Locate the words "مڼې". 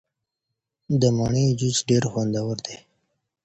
1.17-1.45